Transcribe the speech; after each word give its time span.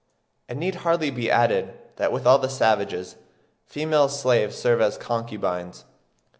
It 0.49 0.57
need 0.57 0.75
hardly 0.81 1.11
be 1.11 1.29
added 1.29 1.77
that 1.97 2.11
with 2.11 2.25
all 2.25 2.43
savages, 2.49 3.17
female 3.67 4.09
slaves 4.09 4.57
serve 4.57 4.81
as 4.81 4.97
concubines. 4.97 5.85